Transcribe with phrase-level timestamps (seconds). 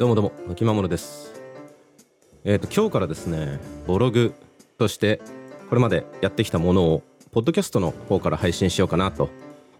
[0.00, 1.30] どうもどうも、秋まものです。
[2.42, 4.32] えっ、と、今日からですね、ブログ
[4.78, 5.20] として、
[5.68, 9.28] これまでやってきたものを、ポッドキャストの方から配信しようかなと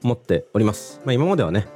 [0.04, 1.00] 思っております。
[1.06, 1.66] まあ、今まではね、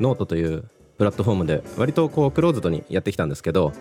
[0.00, 0.64] ノートという
[0.98, 3.72] プラットフォームで、割とこう、クローズドにやってきたんですけど、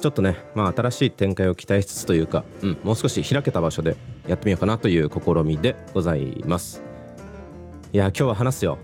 [0.00, 3.96] ちょっとね、まあ、新しい展開を期待しつつというか、うん、もう少し開けた場所で
[4.28, 6.84] やってみようかなという試みでございます。
[7.92, 8.78] いや、今日は話すよ。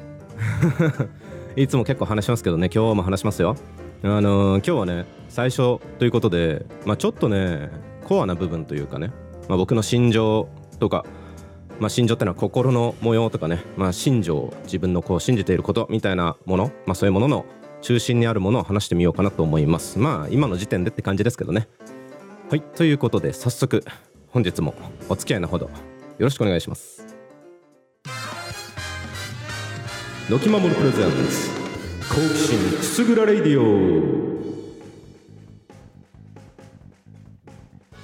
[1.54, 3.54] いつも結構話しますけどね、今日も話しますよ。
[4.04, 7.70] あのー今日はね最初ということで、まあ、ちょっとね
[8.04, 9.12] コアな部分というかね、
[9.48, 10.48] まあ、僕の心情
[10.80, 11.06] とか、
[11.78, 17.46] まあ、心情ってのは心の模様とかね、まあ、心情自分のこう信じていることみたいなもの、まあ、そういうものの
[17.80, 19.98] 中心にあるものを話してみようかなと思います。
[19.98, 21.68] まあ今の時点でって感じですけどね。
[22.50, 23.84] はいということで早速
[24.28, 24.74] 本日も
[25.08, 25.70] お付き合いのほどよ
[26.18, 27.06] ろしくお願いします。
[30.28, 31.61] のきまもるプレゼンツ。
[32.12, 34.22] 好奇心くすぐらレディオ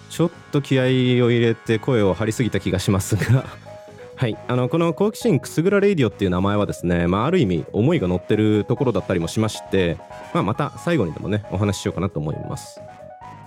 [0.09, 0.87] ちょっと気合を
[1.31, 3.45] 入れて声を張りすぎた気がしますが。
[4.17, 4.39] はい。
[4.49, 9.99] あのこの好奇心くすぐらレディオっていう名前はですね、まあ、ある意味思いが乗ってるところだったりもしまして、
[10.33, 12.81] まあ、また最後にでもねお話ししようかなと思います。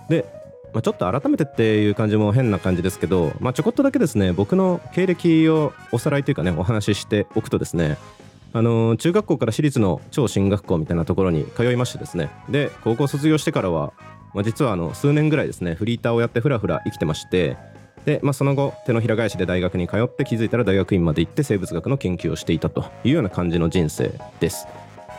[0.08, 0.24] で、
[0.72, 7.98] まあ、ちょっと改めてっていう感じも変な感じですけど、まあ、ちょこっとだけですね僕の経歴をおさらいというかねお話ししておくとですね
[8.54, 12.30] あの中学校から私立の超進学校みたいなところに通いましてですね。
[12.48, 13.92] で高校卒業してからは、
[14.34, 17.56] まあ、実はあの数年ぐらいですねフリーターをやってふらふら生きてまして
[18.04, 24.66] で、まあ、その後手のひら返しで大学に通って気づいたら大学院まで行って生物学の研究をしていたというような感じの人生です。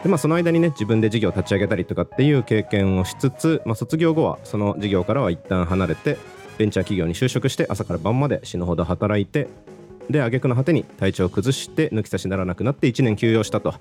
[0.04, 6.18] でまあその間にね自分で事業を立ち上げたりとかっていう経験をしつつ、まあ、卒業後はその事業からは一旦離れて
[6.58, 9.48] ベンチャー企業に就職して朝から晩まで死ぬほど働いて
[10.10, 13.76] で挙句の果てに体調を崩して抜き差しならなくなって1年休養したと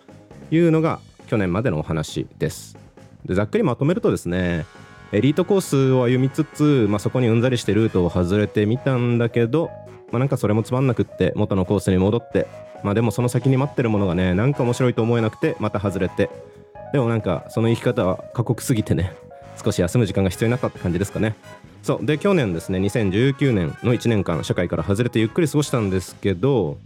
[0.50, 2.76] いうのが去年までのお話です。
[3.24, 4.66] でざっくりまとめるとですね
[5.12, 9.70] エリートコースを歩みつつ、まあ、そこにうんざりしてルートを外れてみたんだけど、
[10.10, 12.46] まあ、なんかそれもつまんなくって元のコースに戻って
[12.82, 16.30] まあでもその先に待ってるものがねなんか面白いと思えなくてまた外れて
[16.92, 19.12] でもなんかその生き方は過酷すぎてね
[19.62, 21.36] 少し休む時間が必要になったって感じですかね。
[21.82, 22.06] そう。
[22.06, 26.78] で去年ですね2019年の1年間社会から外れてゆっくり過ごしたんですけど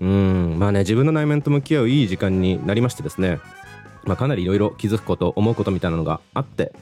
[0.00, 3.38] うんまあね自分の内面と向き合ういい時間になりましてですね、
[4.04, 6.72] まあ、かなりいろいろ気づくこと思うことみたいなのがあって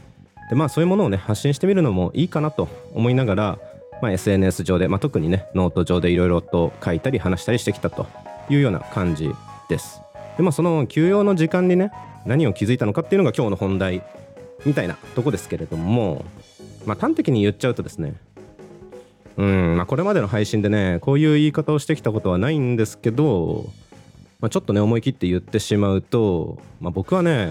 [0.48, 3.58] でまあそういうものをね発信してみるのもいいかなと思いながら、
[4.00, 8.06] まあ、SNS 上で、まあ、特にねノート上でいろいろと書いたり話したりしてきたと
[8.48, 9.30] いうような感じ
[9.68, 10.00] です。
[10.36, 11.90] でまあその休養の時間にね
[12.26, 14.02] 何を気づいたのかっていうのが今日の本題
[14.64, 16.24] みたいなとこですけれども
[16.86, 18.14] まあ端的に言っちゃうとですね
[19.36, 23.66] うんまあこれまでの配信でねこういう言い方をしてきたことはないんですけど、
[24.40, 27.48] まあ、ちょっとね思い切って言ってしまうと、まあ、僕はね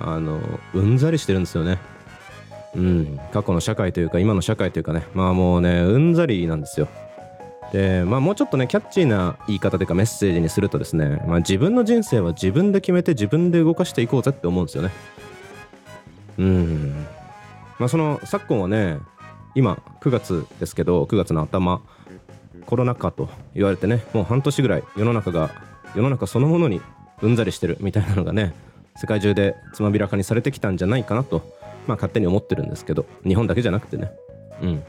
[0.00, 0.40] あの
[0.74, 1.78] うんざりしてるんですよね。
[2.74, 6.88] うん過去の社会というか今の社会というかねまあもうねうんざりなんですよ。
[7.72, 14.90] でまあもうちょっとねキャッチーな言い方というかメッセージにするとですね、まあ、自分の人生は自分で決めて自分で動かしていこうぜって思うんですよね。
[16.38, 17.06] うん。
[17.78, 18.98] まあその昨今はね
[19.54, 21.82] 今9月ですけど9月の頭
[22.66, 25.50] コロナ禍と言われてねもう半年ぐらい世の中が
[25.94, 26.80] 世の中そのものに
[27.22, 28.54] うんざりしてるみたいなのがね
[28.96, 31.38] 世界中でつまびらかにされてきたんじゃないかなと
[31.86, 34.10] まあ勝手に思ってるんですけど日本だけじゃなくてね。
[34.62, 34.84] うん。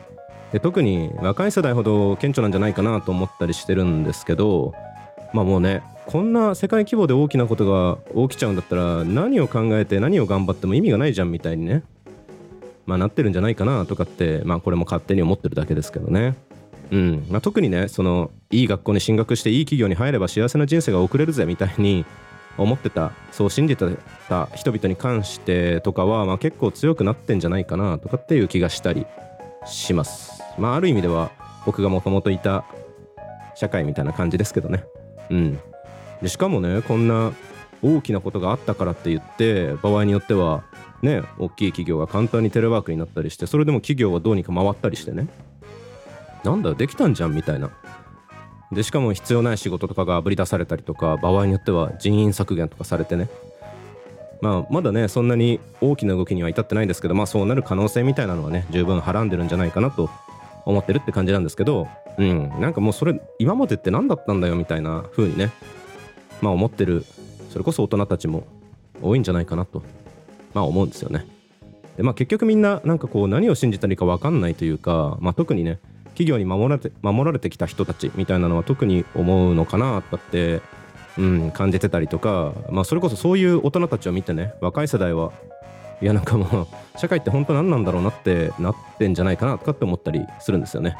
[0.51, 4.73] で特に若い世代ほど顕著なんじゃないかなと思ったりしてるんですけど
[5.33, 7.97] まあもうねこんな世界規模で大きなことが
[8.29, 11.83] 起きちゃうんだったら何を考えて何を頑張っても意味がないじゃんみたいにね
[12.87, 16.35] まあなってるんじゃないかなとかってまあこれも勝手に思ってるだけですけどね。
[16.91, 17.27] うん。
[17.29, 22.05] まあ、特にねそのいい学校に進学していい企業に入れば幸せな人生が送れるぜみたいに
[22.57, 23.85] 思ってたそう信じて
[24.29, 29.05] た人々に関してとかは、まあ、結構強くなってんじゃないかなとかっていう気がしたり
[29.65, 30.41] します。
[30.57, 31.31] まあある意味では
[31.65, 32.65] 僕がもともといた
[33.55, 34.85] 社会みたいな感じですけどね。
[35.29, 35.59] うん。
[36.21, 37.33] でしかもねこんな
[37.83, 40.63] 大きなことがあったからって言って場合によっては
[41.01, 45.27] ね大きい企業が簡単にテレワークになったりしてそれでも企業はどうにか回ったりしてね。
[46.43, 47.69] なんだできたんじゃんみたいな。
[48.71, 53.29] でしかも必要ない仕事とかがあぶり出されたりとか場合によっては人員削減とかされてね。
[54.41, 60.09] まあまだねそんなに大きな動きには至ってないんですけどまあそうなる可能性みたいなのはね十分はらんでるんじゃないかなと
[60.65, 65.51] 思ってるって感じなんですけどうんなんかもうそれ今までって何だったんだよみたいな風にね
[66.41, 67.03] まあ思ってる
[67.49, 68.45] それこそ大人たちも
[69.01, 69.81] 多いんじゃないかなと。
[70.57, 71.27] まあ思うんですよね
[71.97, 80.61] でまあ結局みんななんかこう何を信じたらいいか分かんないというかまあ特にね企業に守られて守られてきた人たちみたいなのは特に思うのかなだって、
[81.17, 85.31] うん、感じてたりとか、まあ、それこそそういう大人たちを見てね若い世代は
[86.01, 86.67] いやなんかもう
[86.97, 90.97] 社会って本当何なんだろうなってなってんじゃないかなとかって思ったりするんですよね。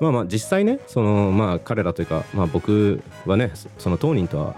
[0.00, 4.56] まあまあ実際ねそのまあ彼らというか、まあ、僕はねその当人とは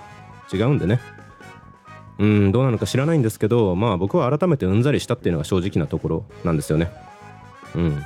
[0.52, 1.00] 違うんでね
[2.18, 6.90] うんどうなのか知らないんですけどまあ僕は改めてうんざりしたっていうのが正直なところなんですよね。
[7.74, 8.02] うん。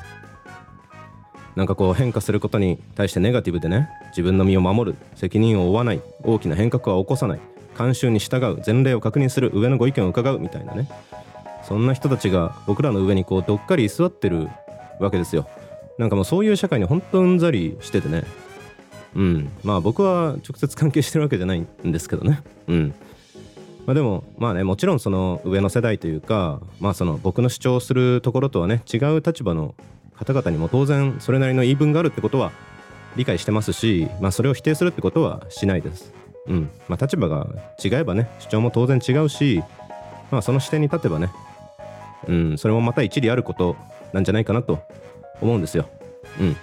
[1.57, 7.41] なんかこう変化することに対してネガティブでね自分の身を守る責任を負わない大きな変革は起こさない
[7.77, 10.89] 慣習に従う前例を確認する上のご意見を伺うみたいなね。
[11.63, 14.49] そんな人たちが僕らの上にこうどっかり居座ってる
[14.99, 15.49] わけですよ。
[15.99, 18.25] なんかもうそういう社会に本当うんざりしててね。
[19.15, 19.51] うん。
[19.63, 22.43] まあ僕は直接関係してるわけじゃないんですけどね。
[22.69, 22.95] うん。
[23.91, 29.75] まあでもまあねもちろんその上の世代というかまあその僕の主張するところとはね違う立場の
[30.15, 32.53] 方々にも当然それなりの言い分があるってことは
[33.17, 36.13] 理解してますし、まあ、それを否定するってことはしないです。
[36.47, 37.49] うんまあ、立場が
[37.85, 39.61] 違えばね主張も当然違うし、
[40.31, 41.33] まあ、その視点に立てばね、
[42.29, 43.75] うん、それもまた一理あること
[44.13, 44.85] なんじゃないかなと
[45.41, 45.89] 思うんですよ。
[46.39, 46.57] うん、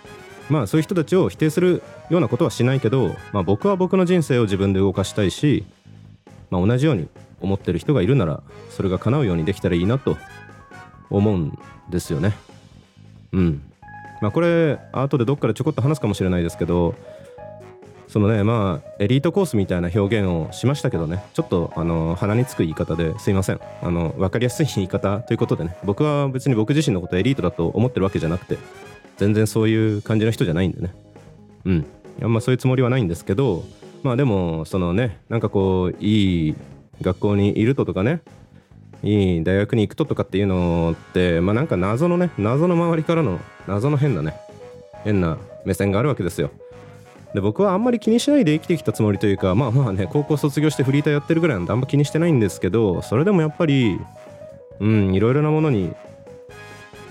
[0.49, 5.65] まあそういう人たちを否定するようなことはしないけど、まあ、僕は僕の人生を自分で動かしたいし、
[6.49, 7.07] まあ、同じように
[7.41, 10.17] 思ってる人がいるならそれが叶うようにできたらいいなと
[11.09, 11.57] 思うん
[11.89, 12.33] ですよね。
[13.31, 13.61] うん。
[14.21, 16.95] まあこれ後でどっかでちょこっと話すかもしれないですけど
[18.07, 23.59] そのねまあエリートコースみたいな表現をしましたけどねちょっとあの鼻につく言い方ですいません。
[23.81, 28.57] あの分かりやすい言い方ということでね僕は別に僕自身のことエリートだと思ってるわけじゃなくて
[29.17, 30.95] 全然そういう感じの人じゃないんでね。
[31.65, 31.85] うん。
[32.23, 33.63] あんまそういうつもりはないんですけど
[34.07, 36.55] まあでもそのねなんかこういい
[37.01, 38.21] 学校にいるととかね
[39.03, 43.37] いい大学に行くととかっていうのってまあなんか謎のね謎の周りからの
[43.67, 44.39] 謎の変なね
[45.03, 46.51] 変な目線があるわけですよ。
[47.33, 53.99] で僕はあんまり気にしないで生きてきたつもりというかまあまあね高校卒業してフリーターやってるぐらいなんであんま気にしてないんですけどそれでもやっぱり
[54.79, 55.93] うんいろいろなものに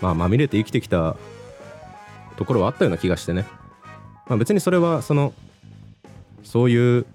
[0.00, 1.14] まあまみれて生きてきた
[2.38, 3.44] ところはあったような気がしてね。
[4.26, 5.34] まあ別にそれはその
[6.46, 7.06] そういう、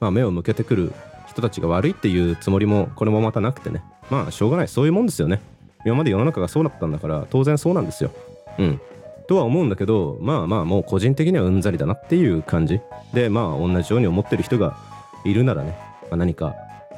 [0.00, 0.92] まあ、目を向けてくる
[1.28, 3.82] 人たちが悪いっていうつもりもこれもまたなくてね。
[4.10, 4.68] まあしょうがない。
[4.68, 5.40] そういうもんですよね。
[5.84, 8.10] 今まで世の中がそうだったんだから当然そうなんですよ。
[8.58, 8.80] うん。
[9.28, 12.80] とは思うんだけどまあまあもう個人的にはうんざりだなっていう感じ。
[13.12, 14.76] でまあ同じように思ってる人が
[15.24, 15.76] いるならね、
[16.10, 16.54] まあ、何か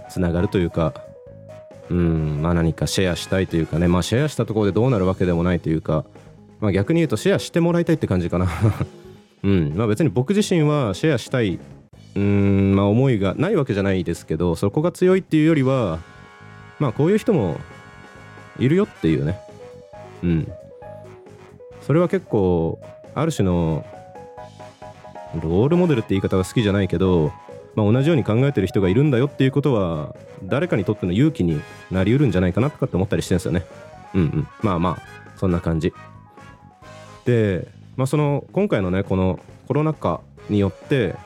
[0.08, 0.94] つながるというか
[1.90, 3.88] うんまあ何かシェアしたいというかね。
[3.88, 6.04] まあシェアしたところでどうなるわけでもないというか。
[6.60, 8.48] まあ逆に言うとシェアしてもらいたいって感じかな。
[9.42, 9.72] うん。
[9.74, 11.58] まあ別に僕自身はシェアしたい
[12.16, 16.00] うんまあ思いがないわけじゃないですけどそこが強いっていうよりは
[16.78, 17.58] まあこういう人も
[18.58, 19.38] いるよっていうね。
[20.22, 20.52] うん。
[21.82, 22.80] それは結構
[23.14, 23.84] ある種の
[25.34, 27.32] ロールモデルって言い方が好きじゃないけど、
[27.74, 33.64] まあ、同じように考えてる人がいるんだよっていうことは誰かにとっての勇気になりうるんじゃないかなとかって思ったりしてるんですよね。
[34.14, 34.48] うんうん。
[34.62, 35.18] まあまあ。
[35.38, 35.92] そんな感じ。
[37.24, 37.68] で
[37.98, 41.16] まあその今回のねこのコロナ禍によって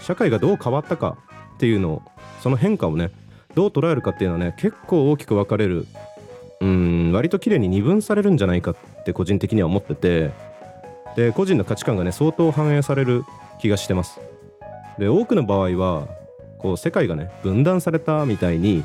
[0.00, 1.18] 社会がどう変わったか
[1.54, 2.02] っていうのを
[2.40, 3.10] その変化をね
[3.54, 5.86] どう捉えるかっていうのはね結構大きく分かれる
[6.60, 10.30] うん割と綺麗に二分されるんじゃないかって個人的には思ってて
[11.16, 13.24] で個人の価値観がね相当反映される
[13.60, 14.20] 気がしてます。
[14.98, 16.06] で多くの場合は
[16.58, 18.84] こう世界がね分断されたみたいに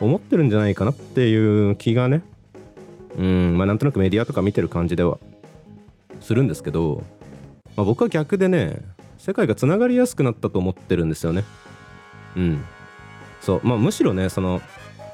[0.00, 1.36] 思ってるんじゃないかなってい
[1.70, 2.22] う気がね
[3.16, 5.18] うんまあなんとなくメディアとか見てる感じでは
[6.32, 7.02] するんですけど、
[7.76, 8.80] まあ、僕は逆でね
[9.18, 11.44] 世界がつながりやすくなったと思ってるんですよね。
[12.36, 12.64] うん。
[13.42, 13.60] そう。
[13.62, 14.62] まあむしろねその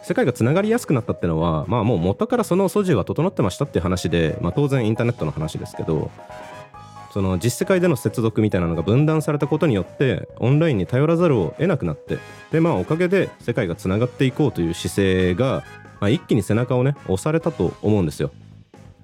[0.05, 6.13] 世界がつながりやすくなったってのはまあもう元からその素地は整ってましたっていう話で、まあ、当然インターネットの話ですけど
[7.13, 12.19] その実世界での接続みたいなのが分断されたことによってオンラインに頼らざるを得なくなって
[12.53, 15.65] でまあおかげで世界がつながっていこうという姿勢が、
[16.01, 18.31] まあ、一気に背中をね押されたと思うんですよ。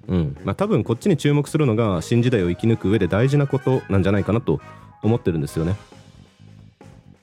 [0.08, 4.60] うんまあ、多分こっちに注目するのが新時代を生き抜く上で大事なことなんじゃないかなと
[5.02, 5.76] 思ってるんですよね。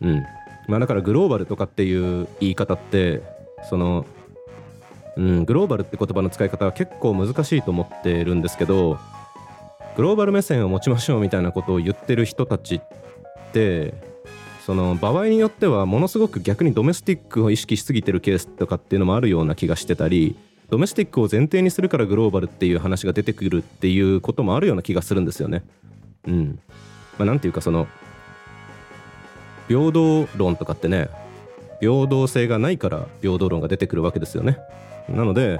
[0.01, 0.23] うん
[0.67, 3.21] まあ、だからグローバルとかっていう言い方って
[3.69, 4.05] その、
[5.17, 8.97] うん、グローバルって言葉の使い方は結構難しいと思ってるんですけど
[9.95, 12.81] グローバル目線を持ちましょうみたいなことを言ってる人たちっ
[13.51, 13.93] て
[14.65, 20.37] その場合によってはものすごく逆にドメスティックを意識しすぎてるケースとかっていうのもあるような気がしてたり
[20.71, 25.63] ドメスティックを前提にするからグローバルっていう話が出てくるっていうこともあるような気がするんですよね。
[26.25, 26.59] うん。
[27.17, 27.87] まあ、なんていうかその
[29.67, 31.09] 平等論とかってね
[31.79, 34.57] 平等性がないから平等論が出てくるわけですよね
[35.09, 35.59] なので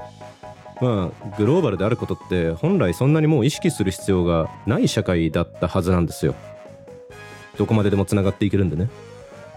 [0.80, 6.34] まあグローバルであることって本来そんなにもう意識する必要がない社会だったはずなんですよ
[7.56, 8.88] どこまででもつながっていけるんでね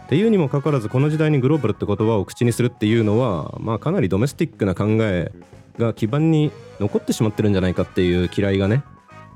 [0.06, 5.32] っていうにもかかわらずこの時代にグローバルって言葉を口にするっていうのは、まあ、かなりドメスティックな考え
[5.80, 8.84] が基盤に残ってしまってるんじゃないかっていう嫌いがね、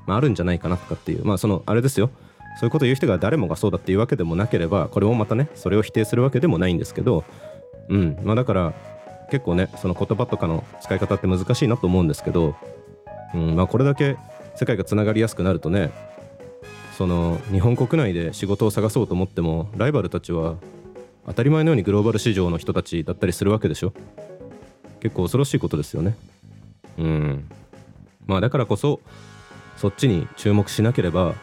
[0.06, 2.10] まあ、あるんじゃないかなとかっていうまあそのあれですよ。
[2.58, 7.24] そういうこと言う人が誰もがそうだっていうわけでもなければこれもまたねそれを否定するわけでもないんですけど
[7.88, 8.16] うん。
[8.22, 8.74] まあだから
[9.30, 12.54] 結構ねその言葉とかの使い方って難しいなと思うんですけど、
[13.34, 13.56] うん。
[13.56, 14.16] まあ、これだけ
[14.54, 15.90] 世界がつながりやすくなるとね
[17.00, 20.56] その日本国内で仕事を探そうと思ってもライバルたちは
[21.24, 23.94] 当たり前のようにグローバル市場の人たちだったりするわけでしょ。
[25.00, 26.14] 結構恐ろしいことですよね。
[26.98, 27.50] うん。
[28.26, 29.00] まあだからこそ
[29.78, 31.36] そっちに注目しなければ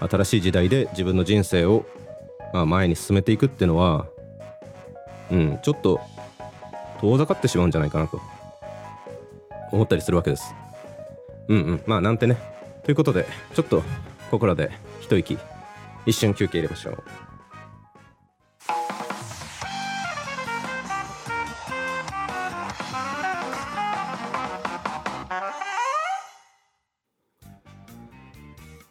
[0.00, 1.86] 新しい時代で自分の人生を
[2.52, 4.06] まあ前に進めていくっていうのは
[5.30, 5.98] うんちょっと
[7.00, 8.20] 遠ざかってしまうんじゃないかなと
[9.72, 10.54] 思ったりするわけです。
[11.48, 11.82] うんうん。
[11.86, 12.36] まあなんてね。
[12.84, 13.82] ということでちょっと
[14.30, 14.70] ここらで
[15.10, 15.38] 一息。
[16.06, 17.02] 一瞬休憩入れましょう。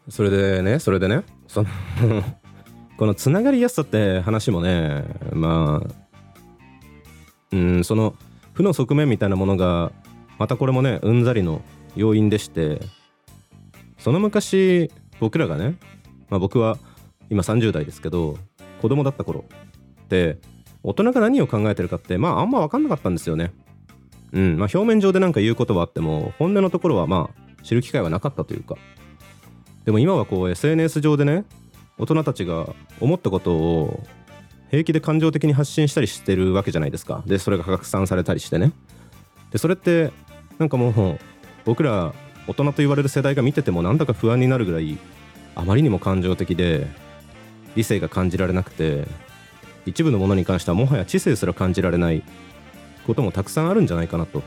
[0.09, 1.69] それでねそれでねその
[2.97, 5.93] このつながりやすさって話もねまあ
[7.53, 8.15] うんその
[8.53, 9.93] 負の側面みたいなものが
[10.37, 11.61] またこれもねうんざりの
[11.95, 12.81] 要因でして
[13.99, 15.75] その昔僕らがね、
[16.29, 16.77] まあ、僕は
[17.29, 18.37] 今30代ですけど
[18.81, 19.45] 子供だった頃
[20.03, 20.37] って
[20.83, 23.51] 大人が何を考えてるかってまああんま分かんなかったんですよね。
[24.31, 24.57] うん。
[24.57, 28.75] まあ、表面上で何か言うことはあっても本音のところはまあ知る機会はなかったというか。
[29.85, 31.45] でも今はこう SNS 上でね
[31.97, 32.67] 大人たちが
[33.01, 34.03] 思ったことを
[34.69, 37.23] 平気で感情的に発信したりしてるわけじゃないですか。
[37.25, 38.71] でそれが拡散されたりしてね。
[39.51, 40.11] でそれって
[40.59, 41.19] なんかもう
[41.65, 42.13] 僕ら
[42.47, 44.97] 大人と言われる世代が見ててもなんだか不安になるぐらい
[45.55, 46.87] あまりにも感情的で
[47.75, 49.07] 理性が感じられなくて
[49.85, 52.23] 一部のものに関してはもはや知性すら感じられない
[53.05, 54.43] こともたくさんあるんじゃないかなと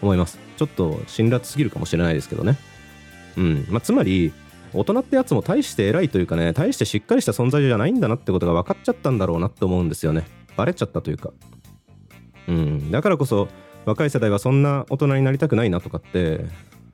[0.00, 0.38] 思います。
[0.56, 2.56] ちょっと辛辣すぎるかもしれないですけどね。
[3.36, 3.66] うん。
[3.68, 4.32] まあ、つまり
[4.72, 10.24] 大人ってやつも大して偉いというかね大してしっかりした存在じゃないんだなってことが分かっちゃったんだろうなって思うんですよね。
[10.56, 11.30] バレちゃったというか。
[12.48, 12.90] うん。
[12.90, 13.48] だからこそ
[13.84, 16.44] 若い世代はそんな大人になりたくないなとかって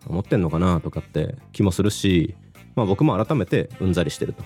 [0.06, 2.34] 思ってんのかなとかって気もするし、
[2.78, 4.42] まあ、僕も改めてうんざりしてると。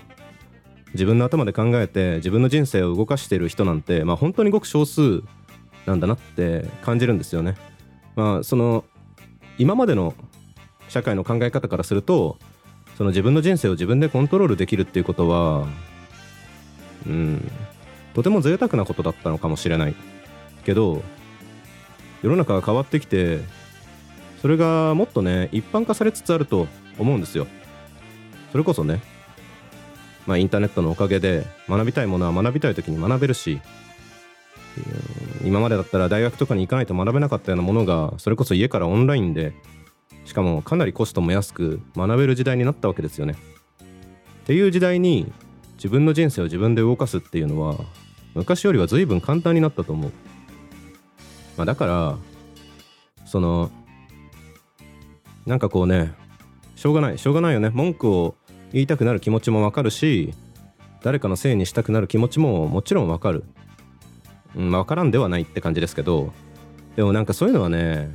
[0.93, 5.23] 自分の頭で考えて自分の人生を動かしてる人なんて、まあ、本当にごく少数
[5.85, 7.55] なんだなって感じるんですよね。
[8.15, 8.85] まあその
[9.57, 10.13] 今までの
[10.89, 12.37] 社会の考え方からすると
[12.97, 15.67] その自分の人生を自分でコントロールできるっていうことは
[17.07, 17.51] うん
[18.13, 19.95] とても贅沢なことだったのかもしれない。
[20.63, 21.01] けど
[22.21, 23.39] 世の中が変わってきて
[24.41, 27.47] それがもっとね一般化されつつあると思うんですよ。
[28.53, 29.01] それこそね
[30.27, 33.59] まあインターネットのおかげで学びたいものは学びたい時に学べるし
[35.43, 39.53] 今までだったら大学とかに行かないと学べなかったようなものがそれこそ家からオンラインで
[40.25, 43.35] しかもかなりコストも安く学べる時代になったわけですよね。
[44.43, 45.31] っていう時代に
[45.75, 47.75] 自分の人生を自分で動かすっていうのは
[48.35, 50.11] 昔よりは随分簡単になったと思う。
[51.57, 52.17] まあ、だから
[53.25, 53.71] その
[55.45, 56.13] なんかこうね
[56.75, 58.35] しょうがないしょうがないよね文句を
[58.73, 60.33] 言いたくなる気持ちもわかるし
[61.01, 63.45] 誰かのせいにしたくなる気持ちももちろんわかる、
[64.55, 66.33] うん、分からんではないって感じですけど
[66.95, 68.09] でもなんかそういうのはね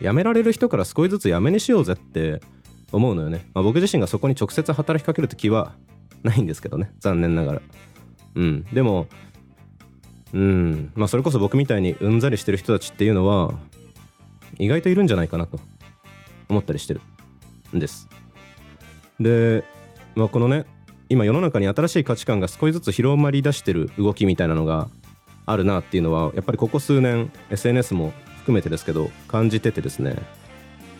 [0.00, 2.40] やめられる人から少しずつやめにしようぜって
[2.92, 5.74] 思うのよね、まあ、僕自身がそこに直接働きかけるって気は
[6.22, 7.62] ないんですけどね残念ながら。
[8.34, 9.08] うんでも
[10.32, 13.54] うんまあそれこそ僕みたいにうんざりしてる人たちっていうのは
[14.58, 15.58] 意外といるんじゃないかなと
[16.48, 17.00] 思ったりしてる
[17.74, 18.08] んです。
[19.20, 19.64] で、
[20.18, 20.66] まあ、このね
[21.08, 24.88] 今世の中に新しい価値観が少しずつ広まりだしてる動きみたいなのが
[25.46, 30.16] あるなっていうのはやっぱりここ数年 SNS も含めてですけど感じててですね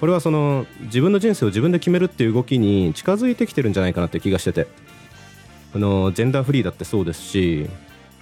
[0.01, 4.67] これはその自分の人生を自分で決めるっていう動きに近づいてきてるんじゃないかなって気がしてて。
[5.75, 7.69] あのジェンダーフリーだってそうですし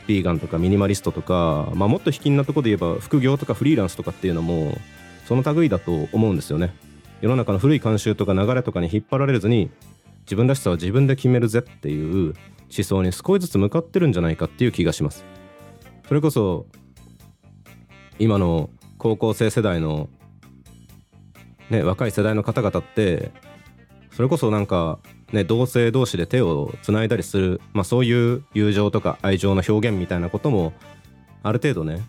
[0.08, 4.76] ヴィーガンとかミニマリストとか、まあ、もっと引きなとこで言えば副業とかフリーランスとかっていうのも
[5.26, 6.74] その類だと思うんですよね。
[7.20, 9.70] 世の中の古い慣習とか流れとかに引っ張られずに
[10.26, 12.34] 自分らしさは自分で決めるぜっていう
[12.76, 15.24] 思想に少しずつ向かってるんじゃないかっていう気がします。
[16.08, 16.66] それこそ
[18.18, 20.08] 今の高校生世代の、
[21.70, 23.30] ね、若い世代の方々って
[24.12, 24.98] それこそなんか、
[25.32, 30.72] ね、同性同士で手をつないだりする、まあ、そういう友情とか愛情の表現みたいなことも
[31.42, 32.02] ある程度ね、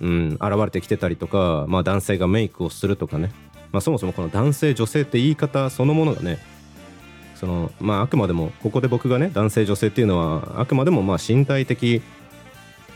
[0.00, 3.30] うん、現れてきてたりとか、まあ、男性がメイクをするとかね、
[3.70, 6.38] まあ、そもそもこの男性女性って言い方そのものがね
[7.38, 12.02] そのまああくまでもここで僕がね男性女性っていうのはあくまでもまあ身体的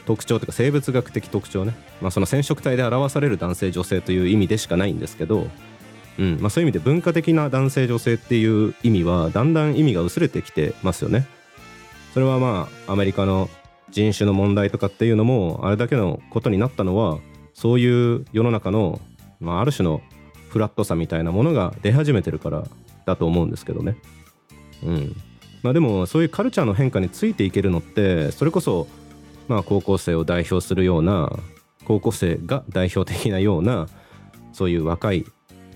[0.05, 5.47] 特徴というか生物学的特徴ね、まあ、その染色体で表される男性女性という意味でしかないんですけど、
[6.19, 11.27] うんまあ、そういう意味で文化的な男性女性っていう意味はだんだん意味が薄れてきてますよね。
[12.13, 13.49] それはまあアメリカの
[13.91, 17.19] 人種の問題とかっていうのもあれだけのことになったのは
[17.55, 19.01] そういう世の中の、
[19.39, 20.03] まあ、ある種の
[20.49, 22.65] フラットさみたいなものが出始めてるから
[23.07, 23.97] だと思うんですけどね。
[24.85, 25.17] うん
[25.63, 28.89] まあ、でもそういうカルチャーの変化についていけるのってそれこそ
[29.49, 31.33] まあ高校生を代表するような
[31.85, 33.89] 高校生が代表的なような
[34.53, 35.25] そういう若い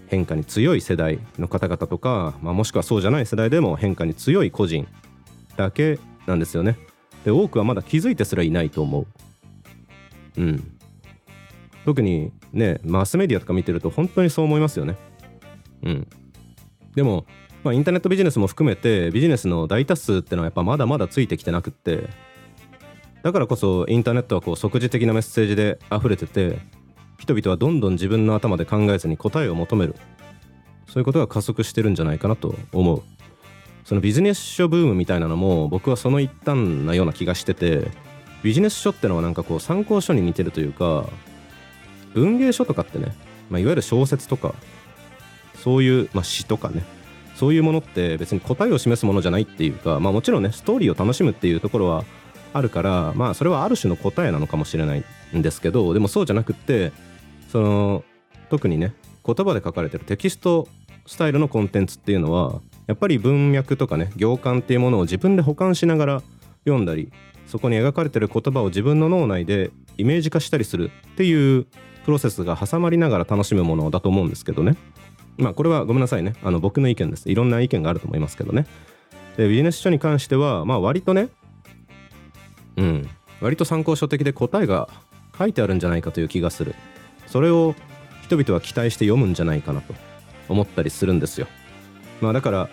[0.09, 4.87] 変化に強い世代の方々とか、まあ、もしくはそうじゃない世代でも変化に強い個人
[5.57, 6.79] だけなんですよね。
[7.25, 9.07] で多くはまだ気づいてすらいないと思う。
[10.41, 10.73] うん。
[11.85, 14.97] 特にねマスメディアとか見てると本当にそう思いますよね。
[15.83, 16.09] うん。
[16.95, 17.27] でも、
[17.66, 22.08] まあ、インターネットビジネスも含めてビジネスの大多数ってのはやっぱまだまだついてきてなくって
[23.25, 26.61] だからこそインターネットはこう即時的なメッセージで溢れてて
[27.18, 29.96] 人々はどんどん自分の頭で考えずに答えを求める。
[30.87, 33.02] そういうことが加速してるんじゃないかなと思う。
[33.85, 36.56] そのビジネス書ブームみたいなのも僕はその一端
[36.87, 37.90] なような気がしてて
[38.44, 41.08] ビジネス書ってのはなんかこう参考書に似てるというか
[42.14, 43.12] 文芸書とかってね、
[43.50, 44.54] まあ、いわゆる小説とか
[45.56, 46.85] そういう、まあ、詩とかね
[47.37, 52.05] そういうものって別に答えを示すものじゃないっていうか、まあ、もちろんねストーリーを楽しむっていうところは
[52.55, 55.05] あるからまあそれはある種の答えなのかもしれない
[55.37, 56.93] んですけどでもそうじゃなくって
[57.52, 58.05] その
[58.49, 60.66] 特にね言葉で書かれてるテキスト
[61.07, 66.23] スタイルのコンテンツっていうのはやっぱり文脈とかね行間っていうものを自分で保管しながら
[66.64, 67.12] 読んだり
[67.47, 71.66] そこに描かれてる言葉を自分の脳内でイメージ化したりするっていう
[72.05, 74.76] プロセスが挟まりながら楽しむものだと思うんですけどね。
[75.38, 76.35] まあこれはごめんなさいね。
[76.43, 77.31] あの僕の意見です。
[77.31, 78.66] いろんな意見があると思いますけどね。
[79.37, 81.28] でビジネス書に関してはまあ割とね
[82.76, 83.09] うん。
[83.40, 84.88] 割と参考書的で答えが
[85.38, 86.75] 書いてあるんじゃないかという気がする。
[87.26, 87.75] それを
[88.23, 89.95] 人々は期待して読むんじゃないかなと
[90.49, 91.46] 思ったりするんですよ。
[92.20, 92.68] まあだから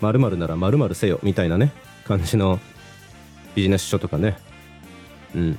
[0.00, 1.72] 〇〇なら〇〇せよみたいなね
[2.04, 2.58] 感じの
[3.54, 4.36] ビジネス書とかね
[5.34, 5.58] うん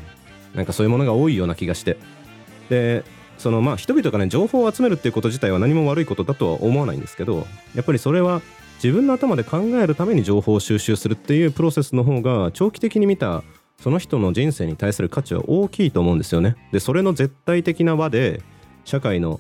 [0.53, 1.97] なんかそういうものが多いような気がして
[2.69, 3.03] で
[3.37, 7.45] そのまあ人々がね情報を集めるっていうこと自体は何も悪いことだとは思わないんですけど
[7.75, 8.41] やっぱりそれは
[8.83, 13.43] 自分の頭で考えるために情報を収集するっていうプロセスの方が長期的に見た
[13.81, 16.55] その人の人生に対する価値は大きいと思うんですよね。
[16.71, 18.41] でそれの絶対的な輪で
[18.85, 19.39] 社会の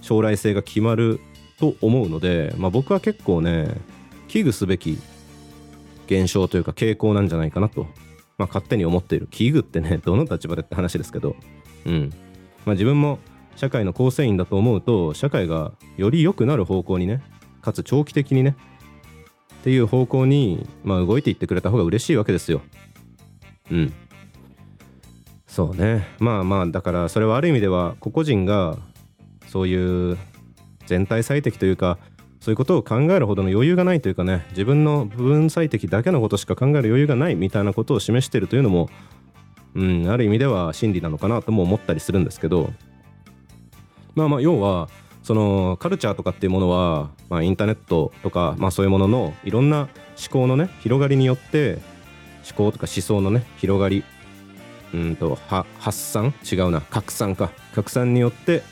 [0.00, 1.20] 将来性が決まる
[1.58, 3.68] と思うので、まあ、僕は結構ね
[4.28, 4.98] 危惧すべき
[6.06, 7.84] 現象というか傾向なんじゃないかなと、
[8.36, 9.26] まあ、勝手に思っている。
[9.30, 11.36] 危惧ってねどの立場でって話ですけど、
[11.86, 12.10] うん。
[12.64, 13.18] まあ、自分も
[13.56, 17.22] 社会の構成員だと思うと社会がより良くなる方向にね
[17.60, 18.56] かつ長期的にね
[19.60, 22.62] っていう方向に、まあ、動いていってくれた方が嬉しいわけですよ。
[23.70, 23.92] うん
[25.46, 28.78] そうねまあまあだからそれはある意味では個々人が
[29.48, 30.18] そういう
[30.86, 31.98] 全体最適というか
[32.40, 38.88] そういうことを考えるほどの余裕がないというかね自分の部分最適だけのことしか考える余裕がないみたいなことを示してるというのも、
[39.74, 42.72] うん、ある意味では真理なのかなとも思ったりするんですけど
[44.14, 44.88] まあまあ要は
[45.22, 51.78] そのカルチャーとかっていうものは、まあ、インターネットとか、まあ、そういうもののいろんな思考のね広がりによって
[52.44, 54.04] 思考とか思想のね広がり
[54.92, 55.38] うんと
[55.78, 57.50] 発散違うな拡散か。
[57.74, 58.62] 拡散によって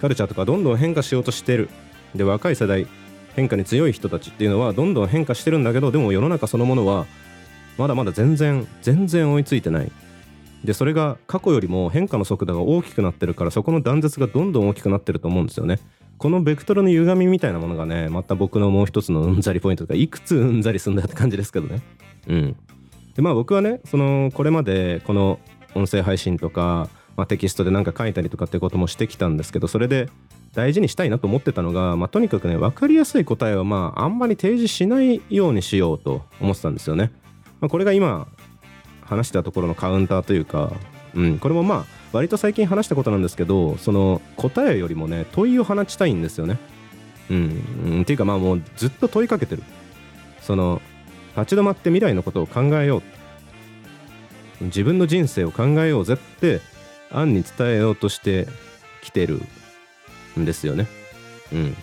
[0.00, 1.68] カルチャーとかどんどん変化しようとしてる。
[2.14, 2.86] で若い世代
[3.34, 7.06] 変化に強い人たちっていうのはどんどん変化してるんだけどでも世の中そのものは
[7.76, 9.90] まだまだ全然全然追いついてない。
[10.64, 15.78] でそれが過去よりも変化の速度が大きくなってるからそこの断絶がどんどん大きくなってると思うんですよね。
[16.18, 21.80] このベクトルの歪みみたいなものがねまた僕のもう一つのうんざりポイントとかいくつうんざりすんだって感じですけどね。
[22.26, 22.56] うん。
[23.14, 25.38] でまあ僕はねそのこれまでこの
[25.74, 30.08] 音声配信とか、まあ、テキストで何か書いたりとかってこともしてきたんですけどそれで
[30.54, 37.12] 大事にしたいなと思ってたのが、まあ、とにかくね分かりやすい答えはまああんまり提示しないようにしようと思ってたんですよね。
[37.60, 38.28] まあ、これが今
[39.08, 40.72] 話したところのカウンターというか、
[41.14, 46.58] うん、これもまあ割と最近話したことなんですけどその答えよりもね問いを放ちたいんですよね。
[47.30, 49.62] うん、っていうかまあもうずっと問いかけてる。
[50.40, 50.80] その
[51.36, 56.60] 立ち止まって未来のことを考えよう自分の人生を考えようぜって
[57.10, 58.48] 案に伝えようとして
[59.02, 59.40] きてる
[60.38, 60.86] んですよね。
[61.52, 61.76] うん。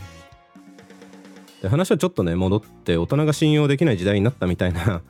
[1.62, 5.02] で話はちょっとね戻って大人が信用できない時代になったみたいな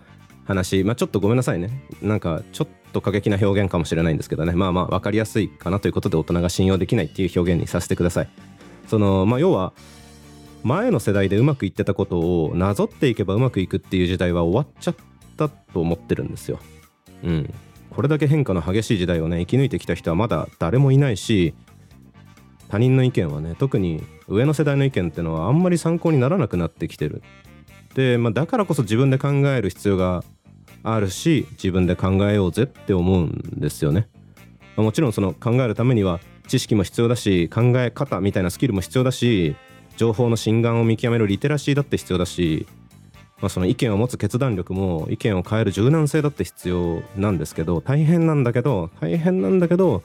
[0.45, 1.69] 話まあちょっとごめんなさいね
[2.01, 8.29] なんかちょっと過激な表現かもしれないんですけどねまあまあ分かりやすいかなということで大人が信用できないっていう表現にさせてください。
[8.87, 9.73] そのまあ要は
[10.63, 14.95] 前の世代でうまくいってたことをなぞっていけばうまくいくっていう時代は終わっちゃっ
[15.37, 16.59] たと思ってるんですよ。
[17.23, 17.53] うん。
[17.91, 21.53] これだけ変化の激しい時代をね生き抜いてきた人はまだ誰もいないし
[22.67, 27.21] 他人の意見はね特に上の世代の意見ってのはあんまり参考にならなくなってきてる。
[27.93, 30.23] で、まあ、だからこそ自分で考える必要が
[30.85, 34.07] あるし自分で考えようぜって思うんですよね。
[34.77, 39.55] もちろんその考えるためには知識も必要だし考え方みたいなスキルも必要だし
[39.97, 42.67] 情報の真贋を見極めるリテラシーだって必要だし、
[43.41, 50.03] まあ、その意見を持つ決断力も意見を変える柔軟性だって必要なんですけど大変なんだけど大変なんだけど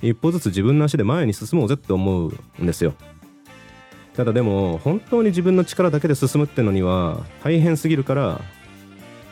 [0.00, 2.94] 一歩ずつ自分の足で前に進もうぜって思うんですよ
[4.14, 8.40] ただでも本当に自分の力だけで進むってのには大変すぎるから、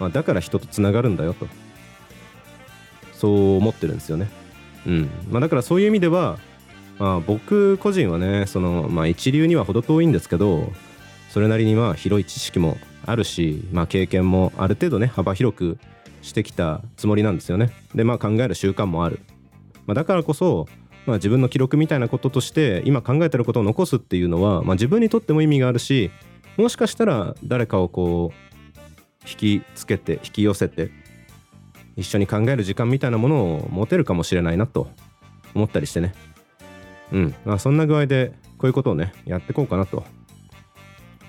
[0.01, 1.47] まあ、だから人とつながるんだよと
[3.13, 4.29] そう思ってるんですよね
[4.87, 6.39] うんまあだからそういう意味では
[7.01, 10.71] まあ、僕個人はねその、まあ、一流には程遠いんですけど
[11.31, 15.79] それなりにまあ広い知識もあるし、まあ、経験もある程度ね幅広く
[16.21, 17.73] してきたつもりなんですよね。
[17.95, 19.21] でまあ考える習慣もある。
[19.87, 20.69] まあ、だからこそ、
[21.07, 26.11] まあ、自分の記録みたいなこととして今考えてることを残すっていうのは、まあ、自分にとっても意味があるし
[26.59, 28.50] もしかしたら誰かをこう
[29.27, 30.91] 引きつけて引き寄せて
[31.97, 34.89] 一緒に考える時間みたいなものを持てるかもしれないなと
[35.55, 36.15] 思ったりしてね。
[37.13, 40.05] うん、まあ、そんな具合でこういうことをねやっていこうかなと。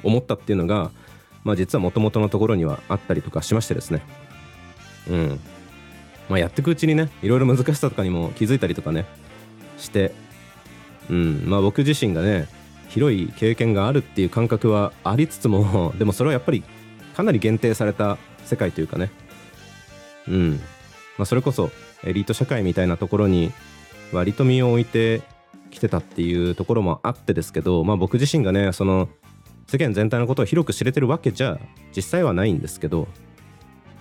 [0.04, 0.92] 思ったっていうのが、
[1.44, 4.02] まあ、実はもともとのところにはあったりとかしましてですね。
[5.10, 5.40] うん。
[6.30, 9.06] まあ、やっていくうちにねいろいろ難しさとかにも気づいたりとかね
[9.78, 10.14] して。
[11.10, 11.44] うん。
[11.46, 12.48] まあ僕自身がね
[12.90, 16.64] 広い経験があるっていう感覚はありつつも でもそれはやっぱり
[17.16, 19.12] かなり限定された世界というかね。
[20.28, 20.52] うん。
[21.18, 21.72] まあそれこそ
[22.04, 23.52] エリート社会みたいなところに
[24.12, 25.22] 割と身を置いて
[25.70, 29.10] 来てたっていうところもあってですけど、まあ、僕自身がねその
[29.68, 31.60] 世間全体のことを広く知れてるわけじゃ
[31.96, 33.08] 実際はないんですけど、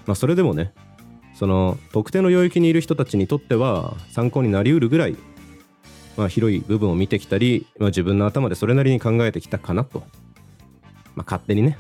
[0.07, 0.75] まあ、それでもね
[1.35, 5.17] その特定の領域にいる人たちにとっては参考になりうるぐらい、
[6.17, 10.01] まあ、広い部分を見てきたり、まあ、自分の頭でそれなりに考えてきたかなと、
[11.15, 11.79] まあ、勝手にね。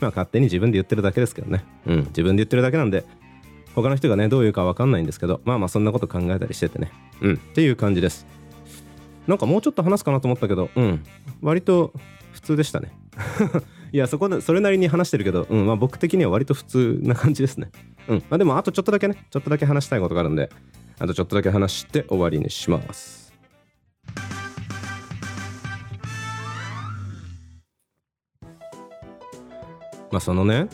[0.00, 3.04] まあ勝手に自分で言ってるだけですけどね、うん、自分で言ってるだけなんで
[3.74, 8.26] 他の人がねどういうか分かんないんですけどまあまあそんなこと考えたりしててねうんっていう感じです
[9.26, 11.04] なんかもうちょっと話すかなと思ったけど、うん、
[11.40, 11.92] 割と
[12.32, 12.92] 普通でしたね。
[13.92, 17.70] いや、そこで、それなりに話してるけど、うん、まあ僕的には割と普通な感じですね。
[18.08, 20.50] うん、まあでもあとちょっとだけね、ちょっとだけ話したいことがあるんで、
[20.98, 23.19] あとちょっとだけ話して終わりにします。
[30.10, 30.68] まあそのね、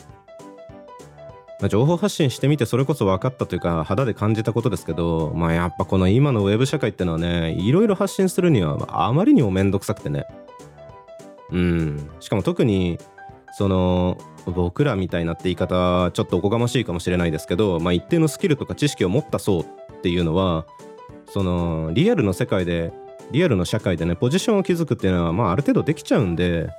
[1.59, 10.25] まあ、情報発信してみてそれこそ分かったというか肌で感じたことですけど、まあ、やっぱこの今のウェブ社会ってのはねいろいろ発信するにはあまりにもめんどくさくてね。
[11.51, 12.09] うん。
[12.19, 12.99] しかも特に
[13.57, 19.65] その僕らみたいなって言い方ちょっとおこがましいかもしれないですけど、まあ、一定のスキルとか知識を持った層っ
[20.01, 20.65] ていうのは
[21.29, 22.93] そのリアルの世界で
[23.31, 26.69] リアルの社会でねポジションを築くっていうのはまあある程度できちゃうんで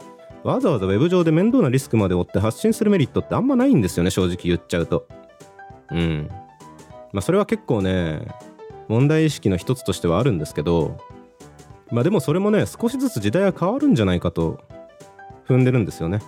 [0.48, 5.06] わざわざウェブ上で面倒なリスクまで負って発信するメリットってあんまないんですよね正直言っちゃうと。
[5.90, 6.28] うん。
[7.12, 8.26] まあそれは結構ね
[8.88, 10.96] 問題意識の一つとしてはあるんですけど
[11.90, 14.58] まあでもそれもね少しずつ時代は変わるんじゃないかと
[15.46, 16.20] 踏んでるんですよね。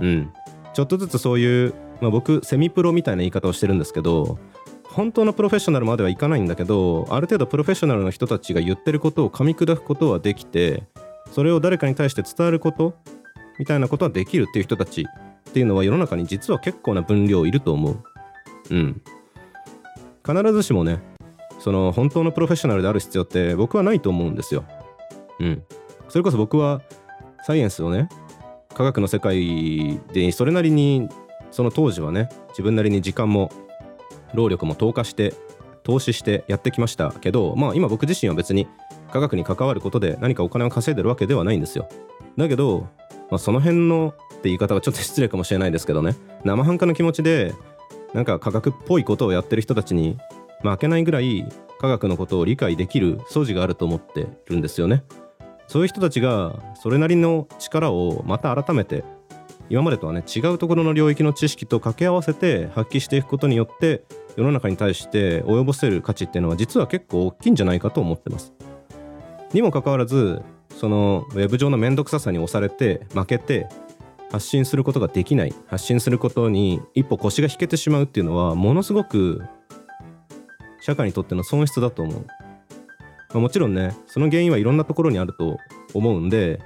[0.00, 0.32] うん。
[0.72, 4.38] ちょっとずつそういう、まあ、僕セミプロみたいな言い方をしてるんですけど
[4.82, 10.82] 本当のプロフェッショナルまではいかないんだけどある程度プロフェッショナルの人たちが言ってることを噛み砕くことはできて
[11.30, 12.94] それを誰かに対して伝えること
[13.58, 15.06] みたいなことはできるっていう人たち
[15.48, 18.04] っていうのは世の中に実は結構な分量いると思う。
[18.70, 19.02] うん。
[20.26, 21.00] 必ずしもね、
[21.58, 24.64] その本当のプロフェッショナルである必要って僕はないと思うんですよ。
[25.40, 25.62] うん。
[26.08, 26.82] それこそ僕は
[27.44, 28.08] サイエンスをね、
[28.74, 31.08] 科学の世界でそれなりに
[31.50, 33.50] その当時はね、自分なりに時間も
[34.34, 35.34] 労力も投下して
[35.84, 38.66] 投資してやってきましたけど、まあ今僕自身は別に
[39.12, 41.88] 科学に関わることで何かお金を稼いでるわけではないんですよ。
[42.36, 42.88] だけど
[43.34, 46.14] まあ、その辺のって言い方はちょっと失礼かもしれないですけどね。
[46.44, 47.52] 生半可な気持ちで
[48.12, 50.16] なんか科学っぽいことをやってる人たちに
[50.62, 51.44] 負けないぐらい
[51.80, 55.02] 科学のことを理解できる素地があると思ってるんですよね。
[55.66, 59.02] そういう人たちがそれなりの力をまた改めて
[59.68, 64.04] 今までとはね違うところの領域の知識と掛け合わせて発揮していくことによって
[64.36, 68.52] 世の中に対して及ぼせる価値っていうのは実は結構大きいんじゃないかと思ってます。
[69.52, 70.40] にもかかわらず
[70.78, 73.68] そのウェブ上の面倒くささに押されて負けて
[74.30, 75.54] 発信することができない。
[75.68, 79.42] 発信することに一歩腰が引けてしまうっていうのはものすごく
[80.84, 82.26] 社会にとっての損失だと思う、
[83.30, 85.56] まあ、もちろんねその原因はいろんなところにあると
[85.94, 86.60] 思うんで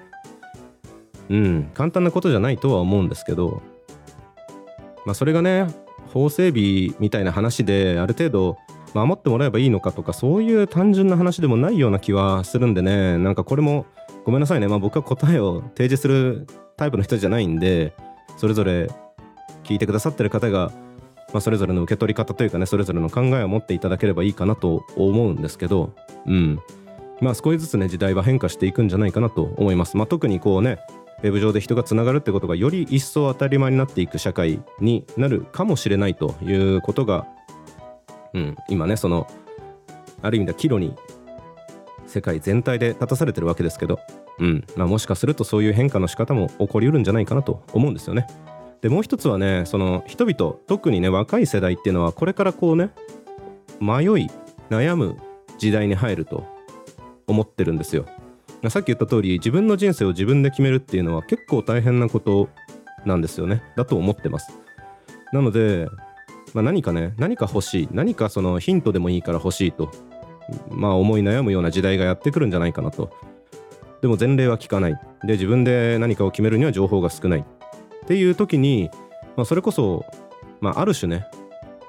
[1.29, 3.63] うん簡単なことじゃないとは思うんですけど
[5.07, 5.69] まあそれがね
[6.13, 8.57] 法整備みたいな話である程度
[8.93, 13.87] 守ってもらえばいいのかとかそういう単純な話でもないような気はするんでねなんかこれも
[14.29, 14.69] ごめんなさいね。
[14.69, 17.95] まあ僕は答えを提示するタイプの人じゃないんで
[18.37, 18.91] それぞれ
[19.65, 20.71] 聞いてくださってる方が、
[21.33, 25.95] まあ、それぞれの受け取り方というかねそれぞれの考えを持っていただければいいかなと思うんですけど
[26.27, 26.61] うん。
[27.23, 29.97] まあ少しずつね時代は変化していくんじゃないかなと思います。
[29.97, 30.79] まあ特にこうね
[31.23, 37.27] ウェブ上で人がつながるってことがより一層当たり前になっていく社会になるかもしれないということが、
[38.35, 39.27] うん、今ねその
[40.21, 40.95] ある意味では岐路に
[42.09, 44.01] 世界全体で立たされてるわけですけど、
[44.41, 48.27] うんまあ、もしかするとそういう変化の仕方も起こりうるんじゃないかなと思うんですよね。
[48.81, 52.91] でもう一つはねその人々特にね若い世代っていうのはこれからこうね
[53.81, 54.31] 迷い
[54.71, 55.19] 悩む
[55.59, 56.45] 時代に入ると
[57.27, 58.07] 思ってるんですよ。
[58.69, 62.49] さっき言った通り自分の人生を自分で決めるっていうのは結構大変なこと
[63.07, 64.51] なんですよねだと思ってます
[65.33, 65.87] なので、
[66.55, 69.93] まあ、何かね何か欲しい何かそのヒントでもいいから欲しいと
[70.71, 73.11] まあ思い悩むような時代がやってくるんじゃないかなと
[74.01, 75.01] でも前例は聞かない。
[75.25, 77.41] で自分で何かを決めるには情報が少ない。
[77.41, 77.45] っ
[78.07, 78.91] ていう時に、
[79.37, 80.05] まあ、それこそ、
[80.61, 81.27] まあ、ある種ね、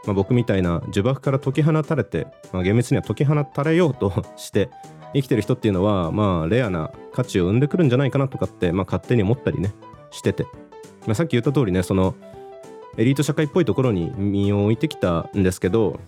[0.05, 4.69] まあ、僕みたいな呪縛から解き放たれて、まあ、厳密には解き放たれようとして
[5.13, 9.73] 生きてる人っていうのはまあレアな価値を生んでくるんじゃないかなとかって、まあ、勝手に思ったりね
[10.11, 10.43] してて、
[11.05, 12.15] まあ、さっき言った通りねその
[12.97, 15.99] エリート社会っぽいところに身を置いてきたんですけど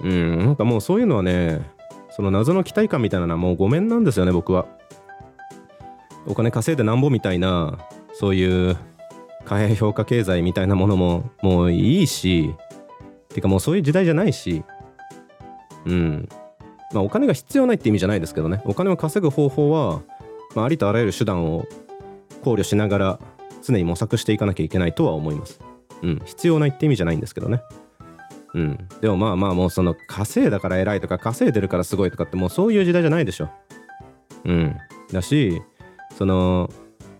[0.00, 1.60] うんなんかもうそういうのはね
[2.10, 4.66] その謎の期待感みたいなのはもうごめんなんですよね僕は。
[6.26, 7.78] お金稼いでなんぼみたいな
[8.14, 8.76] そういう
[9.44, 12.54] 貨幣評価経済みたいなものももういいし
[13.28, 14.64] てかもうそういう時代じゃないし
[15.84, 16.28] うん
[16.92, 20.02] まあ、お金が必要ないって意味じゃないですけどねお金を稼ぐ方法は、
[20.54, 21.66] まあ、ありとあらゆる手段を
[22.42, 23.20] 考慮しながら
[23.62, 25.60] 常に模索していかなきゃいけないとは思います。
[26.02, 27.62] うん、必要ないって意味じゃないんですけどね。
[28.54, 33.50] うん、でもまあまあもうその稼いだから偉いとか稼いでるからすごいとかってもうそういう時代じゃないでしょ。
[34.44, 34.76] うん。
[35.10, 35.60] だし、
[36.16, 36.70] その、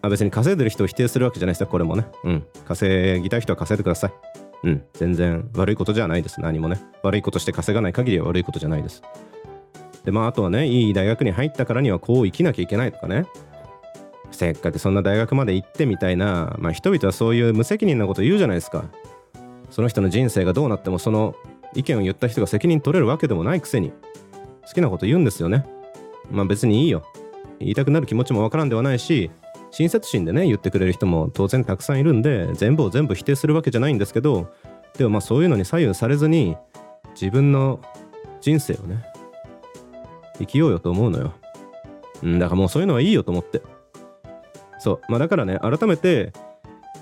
[0.03, 2.07] あ別に稼いでる人を否定するわけじゃないですよ、これもね。
[2.25, 2.47] うん。
[2.67, 4.13] 稼ぎたい人は稼いでください。
[4.65, 4.83] うん。
[4.95, 6.41] 全然悪いことじゃないです。
[6.41, 6.81] 何もね。
[7.03, 9.03] 悪いことして稼がない限りは悪いことじゃないです。
[10.07, 13.27] でまああとはねいい大学に入ったからにはこう生きなきゃいけないとかね
[14.31, 18.85] せっかくそんな大学まで行ってみたいな、まあ、人々はそういう無責任なこと言うじゃないですか
[19.71, 21.35] その人の人生がどうなってもその
[21.75, 23.93] 意見を言った人が責任取れるわけでもないくせに
[24.65, 25.67] 好きなこと言うんですよね
[26.31, 27.05] まあ別にいいよ
[27.61, 29.31] 言いたくなる気持ちもわからんではないし
[29.71, 34.53] 親切心でね言ってくれる人も当然たくさんいるんで全部を全部否定するわけじゃないんですけど
[34.97, 36.57] でもまあそういうのに左右されずに
[37.21, 37.81] 自分の
[38.41, 39.05] 人生をね
[40.39, 41.33] 生きようよと思うのよ。
[42.23, 43.63] うん、だからもうそういうのはいいよと思って。
[44.79, 45.01] そう。
[45.09, 46.33] まあだからね、改めて、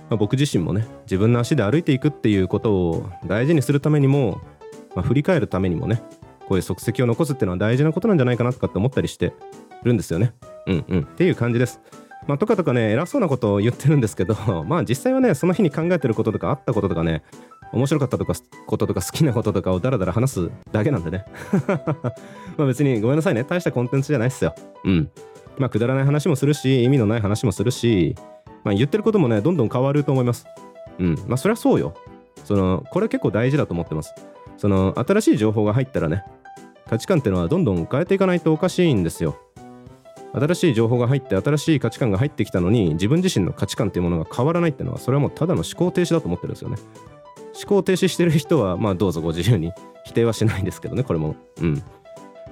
[0.08, 4.40] まあ、僕自身もね、自分の足で歩いていくっていうことを大事にするためにも、
[4.94, 6.02] まあ、振り返るためにもね、
[6.46, 9.32] こういう足跡を残すっていうのは大事なことなんじゃないかなとかって思ったりして
[9.85, 10.35] るんですよね。
[10.66, 11.01] うんうん。
[11.01, 11.81] っていう感じです。
[12.27, 17.23] まあ、とかとかね、偉そうなことを言ってるんですけど、 まあ実際はね、その日に考えてることとかあったこととかね、
[17.73, 18.35] 面白かったとか
[18.66, 21.25] こととか好きなこととかをダラダラ話すだけなんでね。
[22.57, 23.44] まあ別にごめんなさいね。
[23.44, 24.55] 大したコンテンツじゃないっすよ。
[24.85, 25.11] うん。
[25.59, 28.16] まあくだらない話もするし意味のない話もするし
[28.64, 30.47] まあ言ってることもねどんどん変わると思います。
[30.99, 31.18] うん。
[31.27, 31.94] まあそりゃそうよ。
[32.44, 34.14] そのこれ結構大事だと思ってます。
[34.57, 36.25] その新しい情報が入ったらね
[36.88, 39.37] 価値観っていうのはどんどん変えていかないとおかしいんですよ
[40.35, 46.77] 新しい情報が入って新しい価値観が入ってきたのに自分自身の価値観っていうものが変わらないっていうのはそれはもうただの思考停止だと思ってるんですよね。
[47.55, 49.70] 思考停止してる人はまあどうぞご自由に
[50.05, 51.37] 否定はしないんですけどねこれも。
[51.61, 51.83] うん。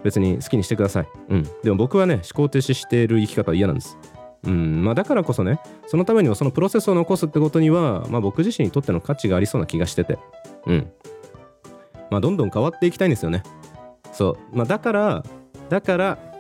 [0.05, 1.09] 別に好きにしてください。
[1.29, 1.43] うん。
[1.63, 3.99] でも僕はね思考停止している生き方は嫌なんです。
[4.45, 4.85] うん。
[4.85, 10.19] まあだからこそねそのためにもそのプロセスを残すってことにはまあ僕自身にとっての価値がありそうな気がしてて。
[10.67, 10.93] うん。
[12.11, 13.43] まあどんどん変わっていきたいんですよね。
[14.13, 14.57] そう。
[14.57, 15.25] まあだから
[15.69, 16.32] だから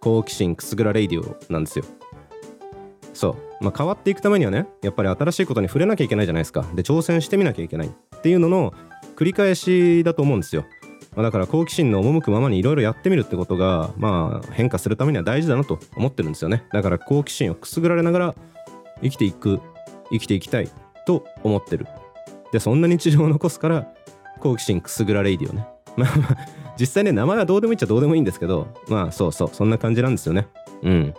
[0.00, 1.84] 好奇心くすぐらレイディオなんですよ。
[3.12, 6.64] そう、まあ、変わっていくためにはねやっぱり新しいことに触れなきゃいけないじゃないですか。
[6.74, 7.88] で挑戦してみなきゃいけない。
[7.88, 8.72] っていうのの
[9.16, 10.64] 繰り返しだと思うんですよ、
[11.14, 16.64] まあ、だから好奇心の赴くままにいろいろやってみるってことがまあ変化するためには大事だなと思ってるんですよね。
[16.72, 18.34] だから好奇心をくすぐられながら
[19.02, 19.60] 生きていく
[20.10, 20.70] 生きていきたい
[21.06, 21.86] と思ってる。
[22.52, 23.88] でそんな日常を残すから
[24.40, 25.66] 好奇心くすぐられいディオね。
[25.96, 26.36] まあまあ
[26.80, 30.48] 実際ね名前はどうでもいいっちゃどうでもいいんですけどまあそうそうそんな感じなんですよね。
[30.82, 31.14] うん。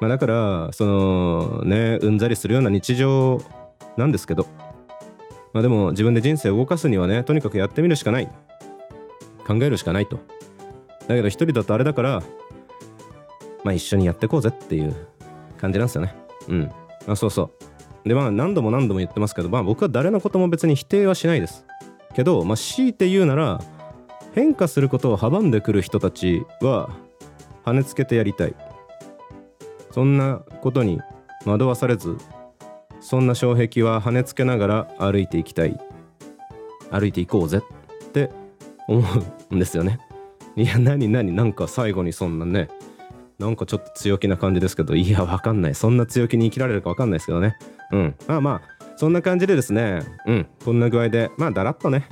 [0.00, 3.40] まあ、だからそのねうんざりするような日常
[3.96, 4.46] なんですけど、
[5.52, 8.28] まあ、でも自分で人生を動かすにはねとにかくやってみるしかない。
[9.46, 10.18] 考えるしかないと。
[11.06, 12.22] だけど一人だとあれだから
[13.62, 14.96] まあ一緒にやっていこうぜっていう
[15.60, 16.14] 感じなんですよね。
[16.48, 16.72] うん。
[17.06, 17.52] あそうそ
[18.04, 18.08] う。
[18.08, 21.64] でまあ何度も何度も言ってますけどまあ僕は誰のことも別に否定はしないです。
[22.14, 23.60] けどまあ強いて言うなら
[24.34, 26.90] 変化することを阻んでくる人たちは
[27.64, 28.54] 跳ねつけてやりたい。
[29.92, 31.00] そんなことに
[31.46, 32.16] 惑わされず
[33.00, 35.78] そんな障壁は跳ねつけながら歩いていきたい。
[36.90, 37.58] 歩いていこうぜ
[38.06, 38.30] って
[38.88, 39.02] 思
[39.50, 40.00] うんですよね。
[40.56, 42.68] いや何何なんか最後にそんなね
[43.38, 45.74] なんかちょっと強気な感じですけどいやわかんない。
[45.74, 47.56] そんな強気に生きられるかわかんないですけどね。
[47.92, 48.14] うん。
[48.26, 50.02] まあまあそんな感じでですね。
[50.26, 50.46] うん。
[50.64, 52.08] こんな具合でまあだらっとね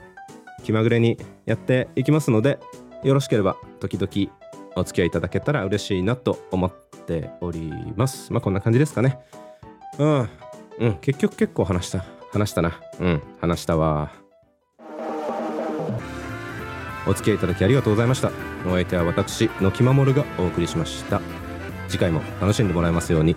[0.63, 2.59] 気まぐれにやっていきますので
[3.05, 4.33] よろしければ時々
[4.77, 6.73] お付き合いいただけたら嬉しいなと思っ
[7.07, 8.33] ております。
[8.33, 9.19] まあこんな感じですかね。
[9.99, 10.29] うん。
[10.79, 10.95] うん。
[11.01, 12.05] 結局結構話した。
[12.33, 12.81] 話したな。
[13.01, 13.23] うん。
[13.41, 14.13] 話したわ。
[17.07, 18.31] お付き合いいただきありがとうございました。
[18.67, 21.21] お相手は私のきまもるがお送りしました。
[21.89, 23.37] 次回も楽しんでもらえますように。